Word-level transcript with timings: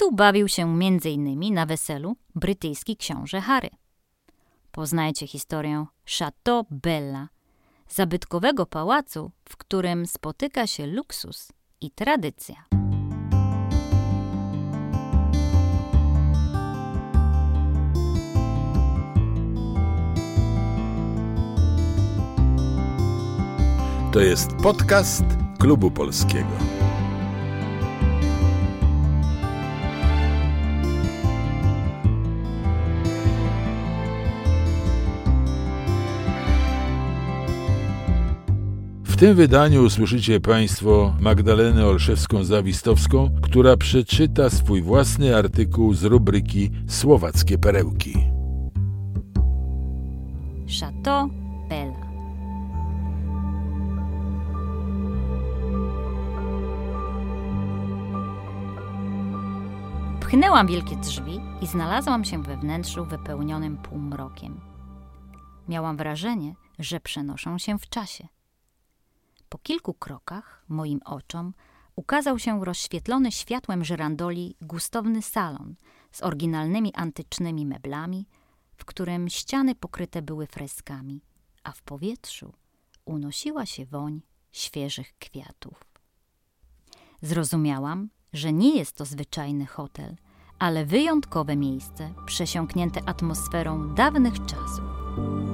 Tu 0.00 0.12
bawił 0.12 0.48
się 0.48 0.62
m.in. 0.62 1.54
na 1.54 1.66
weselu 1.66 2.16
brytyjski 2.34 2.96
książę 2.96 3.40
Harry. 3.40 3.70
Poznajcie 4.72 5.26
historię 5.26 5.86
Chateau 6.18 6.66
Bella, 6.70 7.28
zabytkowego 7.88 8.66
pałacu, 8.66 9.30
w 9.48 9.56
którym 9.56 10.06
spotyka 10.06 10.66
się 10.66 10.86
luksus 10.86 11.52
i 11.80 11.90
tradycja. 11.90 12.64
To 24.12 24.20
jest 24.20 24.50
podcast 24.62 25.24
Klubu 25.58 25.90
Polskiego. 25.90 26.79
Tym 39.20 39.36
wydaniu 39.36 39.84
usłyszycie 39.84 40.40
Państwo 40.40 41.14
Magdalenę 41.20 41.86
Olszewską-Zawistowską, 41.86 43.40
która 43.42 43.76
przeczyta 43.76 44.50
swój 44.50 44.82
własny 44.82 45.36
artykuł 45.36 45.94
z 45.94 46.04
rubryki 46.04 46.70
Słowackie 46.88 47.58
perełki. 47.58 48.12
Chateau 50.80 51.28
Bella 51.68 52.10
Pchnęłam 60.20 60.66
wielkie 60.66 60.96
drzwi 60.96 61.40
i 61.62 61.66
znalazłam 61.66 62.24
się 62.24 62.42
we 62.42 62.56
wnętrzu 62.56 63.04
wypełnionym 63.04 63.76
półmrokiem. 63.76 64.60
Miałam 65.68 65.96
wrażenie, 65.96 66.54
że 66.78 67.00
przenoszą 67.00 67.58
się 67.58 67.78
w 67.78 67.88
czasie– 67.88 68.28
po 69.50 69.58
kilku 69.58 69.94
krokach 69.94 70.64
moim 70.68 71.00
oczom 71.04 71.54
ukazał 71.96 72.38
się 72.38 72.64
rozświetlony 72.64 73.32
światłem 73.32 73.84
żyrandoli 73.84 74.56
gustowny 74.62 75.22
salon 75.22 75.74
z 76.12 76.22
oryginalnymi 76.22 76.94
antycznymi 76.94 77.66
meblami, 77.66 78.26
w 78.76 78.84
którym 78.84 79.28
ściany 79.28 79.74
pokryte 79.74 80.22
były 80.22 80.46
freskami, 80.46 81.22
a 81.64 81.72
w 81.72 81.82
powietrzu 81.82 82.52
unosiła 83.04 83.66
się 83.66 83.86
woń 83.86 84.22
świeżych 84.52 85.18
kwiatów. 85.18 85.84
Zrozumiałam, 87.22 88.08
że 88.32 88.52
nie 88.52 88.76
jest 88.76 88.96
to 88.96 89.04
zwyczajny 89.04 89.66
hotel, 89.66 90.16
ale 90.58 90.86
wyjątkowe 90.86 91.56
miejsce 91.56 92.14
przesiąknięte 92.26 93.00
atmosferą 93.08 93.94
dawnych 93.94 94.46
czasów. 94.46 95.49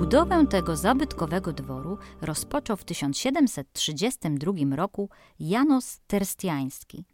Budowę 0.00 0.46
tego 0.46 0.76
zabytkowego 0.76 1.52
dworu 1.52 1.98
rozpoczął 2.20 2.76
w 2.76 2.84
1732 2.84 4.76
roku 4.76 5.10
Janos 5.40 6.00
Terstiański. 6.06 7.04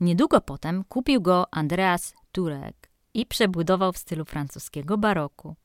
Niedługo 0.00 0.40
potem 0.40 0.84
kupił 0.84 1.22
go 1.22 1.54
Andreas 1.54 2.14
Turek 2.32 2.90
i 3.14 3.26
przebudował 3.26 3.92
w 3.92 3.98
stylu 3.98 4.24
francuskiego 4.24 4.98
baroku. 4.98 5.56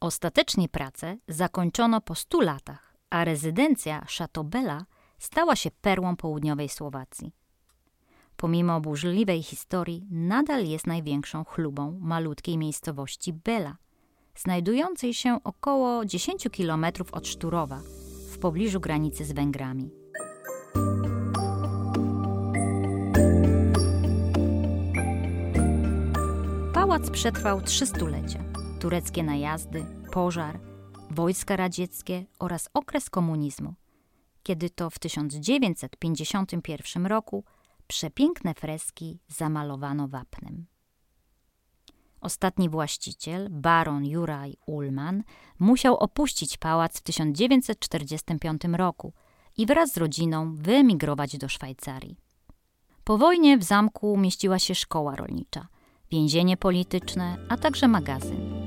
Ostatecznie 0.00 0.68
pracę 0.68 1.16
zakończono 1.28 2.00
po 2.00 2.14
stu 2.14 2.40
latach, 2.40 2.96
a 3.10 3.24
rezydencja 3.24 4.04
Chateaubella 4.18 4.84
stała 5.18 5.56
się 5.56 5.70
perłą 5.70 6.16
południowej 6.16 6.68
Słowacji. 6.68 7.32
Pomimo 8.36 8.80
burzliwej 8.80 9.42
historii, 9.42 10.06
nadal 10.10 10.66
jest 10.66 10.86
największą 10.86 11.44
chlubą 11.44 11.98
malutkiej 12.00 12.58
miejscowości 12.58 13.32
Bela, 13.32 13.76
znajdującej 14.36 15.14
się 15.14 15.38
około 15.44 16.04
10 16.04 16.48
km 16.56 16.86
od 17.12 17.28
Szturowa, 17.28 17.80
w 18.30 18.38
pobliżu 18.38 18.80
granicy 18.80 19.24
z 19.24 19.32
Węgrami. 19.32 19.90
Pałac 26.74 27.10
przetrwał 27.10 27.60
trzy 27.60 27.86
stulecia. 27.86 28.44
Tureckie 28.80 29.22
najazdy, 29.22 29.86
pożar, 30.12 30.60
wojska 31.10 31.56
radzieckie 31.56 32.24
oraz 32.38 32.68
okres 32.74 33.10
komunizmu, 33.10 33.74
kiedy 34.42 34.70
to 34.70 34.90
w 34.90 34.98
1951 34.98 37.06
roku 37.06 37.44
przepiękne 37.86 38.54
freski 38.54 39.18
zamalowano 39.28 40.08
wapnem. 40.08 40.66
Ostatni 42.24 42.68
właściciel, 42.68 43.48
baron 43.50 44.04
Juraj 44.04 44.56
Ullman, 44.66 45.22
musiał 45.58 45.96
opuścić 45.96 46.56
pałac 46.56 46.98
w 46.98 47.02
1945 47.02 48.62
roku 48.72 49.12
i 49.56 49.66
wraz 49.66 49.92
z 49.92 49.96
rodziną 49.96 50.54
wyemigrować 50.56 51.38
do 51.38 51.48
Szwajcarii. 51.48 52.16
Po 53.04 53.18
wojnie 53.18 53.58
w 53.58 53.62
zamku 53.62 54.16
mieściła 54.16 54.58
się 54.58 54.74
szkoła 54.74 55.16
rolnicza, 55.16 55.68
więzienie 56.10 56.56
polityczne, 56.56 57.36
a 57.48 57.56
także 57.56 57.88
magazyn. 57.88 58.64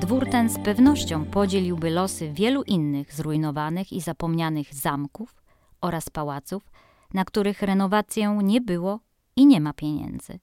Dwór 0.00 0.30
ten 0.30 0.50
z 0.50 0.58
pewnością 0.58 1.24
podzieliłby 1.24 1.90
losy 1.90 2.32
wielu 2.32 2.62
innych 2.62 3.14
zrujnowanych 3.14 3.92
i 3.92 4.00
zapomnianych 4.00 4.74
zamków, 4.74 5.47
oraz 5.80 6.10
pałaców, 6.10 6.70
na 7.14 7.24
których 7.24 7.62
renowację 7.62 8.38
nie 8.42 8.60
było 8.60 9.00
i 9.36 9.46
nie 9.46 9.60
ma 9.60 9.72
pieniędzy. 9.72 10.38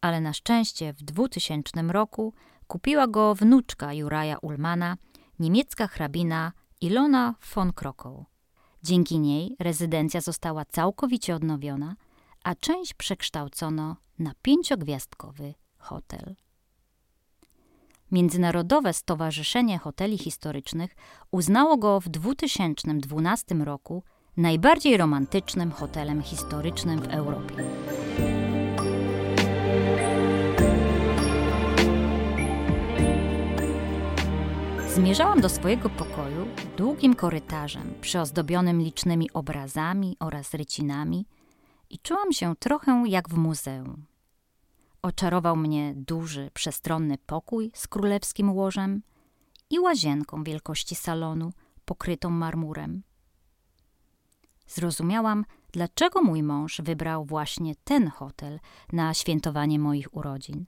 Ale 0.00 0.20
na 0.20 0.32
szczęście 0.32 0.92
w 0.92 1.02
2000 1.02 1.82
roku 1.82 2.34
kupiła 2.66 3.06
go 3.06 3.34
wnuczka 3.34 3.92
Juraja 3.92 4.38
Ulmana, 4.38 4.96
niemiecka 5.38 5.86
hrabina 5.86 6.52
Ilona 6.80 7.34
von 7.54 7.72
Krokow. 7.72 8.24
Dzięki 8.82 9.20
niej 9.20 9.56
rezydencja 9.58 10.20
została 10.20 10.64
całkowicie 10.64 11.34
odnowiona, 11.34 11.96
a 12.44 12.54
część 12.54 12.94
przekształcono 12.94 13.96
na 14.18 14.32
pięciogwiazdkowy 14.42 15.54
hotel. 15.78 16.36
Międzynarodowe 18.10 18.92
Stowarzyszenie 18.92 19.78
Hoteli 19.78 20.18
Historycznych 20.18 20.96
uznało 21.30 21.76
go 21.76 22.00
w 22.00 22.08
2012 22.08 23.54
roku 23.54 24.02
najbardziej 24.36 24.96
romantycznym 24.96 25.70
hotelem 25.70 26.22
historycznym 26.22 27.00
w 27.00 27.08
Europie. 27.08 27.54
Zmierzałam 34.94 35.40
do 35.40 35.48
swojego 35.48 35.90
pokoju 35.90 36.46
długim 36.76 37.14
korytarzem, 37.14 37.94
przyozdobionym 38.00 38.82
licznymi 38.82 39.30
obrazami 39.32 40.16
oraz 40.20 40.54
rycinami 40.54 41.26
i 41.90 41.98
czułam 41.98 42.32
się 42.32 42.56
trochę 42.56 43.04
jak 43.06 43.28
w 43.28 43.36
muzeum. 43.36 44.04
Oczarował 45.02 45.56
mnie 45.56 45.94
duży, 45.96 46.50
przestronny 46.54 47.18
pokój 47.18 47.70
z 47.74 47.88
królewskim 47.88 48.52
łożem 48.52 49.02
i 49.70 49.80
łazienką 49.80 50.44
wielkości 50.44 50.94
salonu, 50.94 51.52
pokrytą 51.84 52.30
marmurem. 52.30 53.02
Zrozumiałam, 54.74 55.44
dlaczego 55.72 56.22
mój 56.22 56.42
mąż 56.42 56.80
wybrał 56.80 57.24
właśnie 57.24 57.74
ten 57.84 58.08
hotel 58.08 58.60
na 58.92 59.14
świętowanie 59.14 59.78
moich 59.78 60.16
urodzin. 60.16 60.64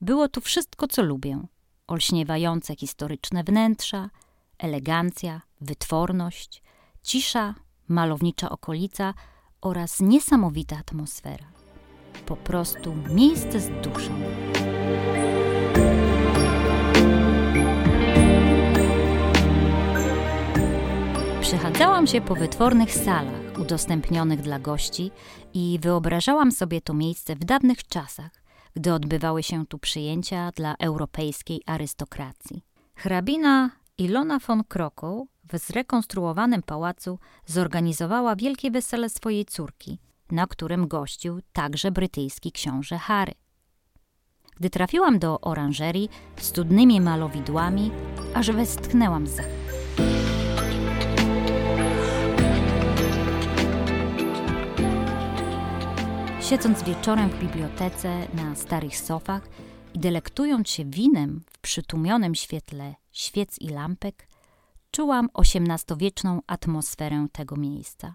Było 0.00 0.28
tu 0.28 0.40
wszystko, 0.40 0.88
co 0.88 1.02
lubię: 1.02 1.46
olśniewające 1.86 2.76
historyczne 2.76 3.44
wnętrza, 3.44 4.10
elegancja, 4.58 5.40
wytworność, 5.60 6.62
cisza, 7.02 7.54
malownicza 7.88 8.50
okolica 8.50 9.14
oraz 9.60 10.00
niesamowita 10.00 10.78
atmosfera. 10.78 11.46
Po 12.26 12.36
prostu 12.36 12.94
miejsce 12.94 13.60
z 13.60 13.68
duszą. 13.68 14.12
Przechadzałam 21.82 22.06
się 22.06 22.20
po 22.20 22.34
wytwornych 22.34 22.94
salach 22.94 23.58
udostępnionych 23.58 24.40
dla 24.40 24.58
gości 24.58 25.10
i 25.54 25.78
wyobrażałam 25.82 26.52
sobie 26.52 26.80
to 26.80 26.94
miejsce 26.94 27.36
w 27.36 27.44
dawnych 27.44 27.86
czasach, 27.86 28.30
gdy 28.76 28.92
odbywały 28.92 29.42
się 29.42 29.66
tu 29.66 29.78
przyjęcia 29.78 30.50
dla 30.56 30.74
europejskiej 30.78 31.62
arystokracji. 31.66 32.64
Hrabina 32.94 33.70
Ilona 33.98 34.38
von 34.38 34.64
Krokow 34.64 35.28
w 35.52 35.58
zrekonstruowanym 35.58 36.62
pałacu 36.62 37.18
zorganizowała 37.46 38.36
wielkie 38.36 38.70
wesele 38.70 39.10
swojej 39.10 39.44
córki, 39.44 39.98
na 40.30 40.46
którym 40.46 40.88
gościł 40.88 41.40
także 41.52 41.90
brytyjski 41.90 42.52
książę 42.52 42.98
Harry. 42.98 43.34
gdy 44.56 44.70
trafiłam 44.70 45.18
do 45.18 45.40
oranżerii 45.40 46.08
z 46.36 46.42
studnymi 46.42 47.00
malowidłami, 47.00 47.90
aż 48.34 48.50
westchnęłam 48.50 49.26
z 49.26 49.40
Siedząc 56.42 56.82
wieczorem 56.82 57.30
w 57.30 57.38
bibliotece 57.38 58.28
na 58.34 58.54
starych 58.54 58.96
sofach 58.96 59.48
i 59.94 59.98
delektując 59.98 60.70
się 60.70 60.84
winem 60.84 61.44
w 61.52 61.58
przytłumionym 61.58 62.34
świetle 62.34 62.94
świec 63.12 63.58
i 63.58 63.68
lampek, 63.68 64.28
czułam 64.90 65.28
osiemnastowieczną 65.34 66.40
atmosferę 66.46 67.26
tego 67.32 67.56
miejsca. 67.56 68.14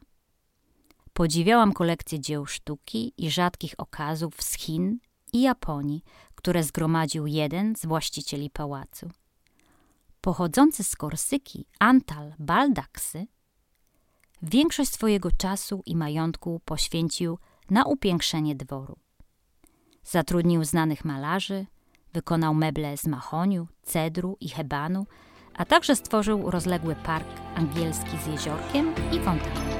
Podziwiałam 1.13 1.73
kolekcję 1.73 2.19
dzieł 2.19 2.45
sztuki 2.45 3.13
i 3.17 3.31
rzadkich 3.31 3.73
okazów 3.77 4.43
z 4.43 4.57
Chin 4.57 4.99
i 5.33 5.41
Japonii, 5.41 6.03
które 6.35 6.63
zgromadził 6.63 7.27
jeden 7.27 7.75
z 7.75 7.85
właścicieli 7.85 8.49
pałacu. 8.49 9.09
Pochodzący 10.21 10.83
z 10.83 10.95
Korsyki 10.95 11.65
Antal 11.79 12.33
Baldaksy 12.39 13.27
większość 14.41 14.91
swojego 14.91 15.31
czasu 15.31 15.83
i 15.85 15.95
majątku 15.95 16.61
poświęcił 16.65 17.37
na 17.69 17.85
upiększenie 17.85 18.55
dworu. 18.55 18.97
Zatrudnił 20.03 20.63
znanych 20.63 21.05
malarzy, 21.05 21.65
wykonał 22.13 22.53
meble 22.53 22.97
z 22.97 23.07
mahoniu, 23.07 23.67
cedru 23.83 24.37
i 24.39 24.49
hebanu, 24.49 25.05
a 25.57 25.65
także 25.65 25.95
stworzył 25.95 26.51
rozległy 26.51 26.95
park 26.95 27.27
angielski 27.55 28.17
z 28.17 28.27
jeziorkiem 28.27 28.93
i 29.11 29.19
fontanną. 29.19 29.77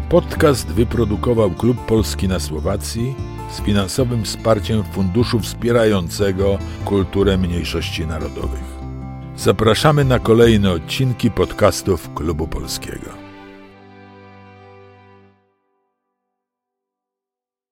Podcast 0.09 0.67
wyprodukował 0.67 1.51
Klub 1.51 1.87
Polski 1.87 2.29
na 2.29 2.41
Słowacji 2.41 3.15
z 3.51 3.61
finansowym 3.61 4.25
wsparciem 4.25 4.83
Funduszu 4.93 5.41
Wspierającego 5.41 6.59
Kulturę 6.85 7.39
Mniejszości 7.39 8.07
Narodowych. 8.07 8.77
Zapraszamy 9.37 10.05
na 10.05 10.19
kolejne 10.19 10.73
odcinki 10.73 11.31
podcastów 11.31 12.15
Klubu 12.15 12.49
Polskiego. 12.49 13.26